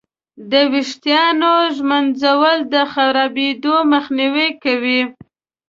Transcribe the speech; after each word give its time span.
د 0.51 0.53
ویښتانو 0.71 1.53
ږمنځول 1.75 2.57
د 2.73 2.75
خرابېدو 2.91 3.75
مخنیوی 3.93 4.49
کوي. 4.63 5.01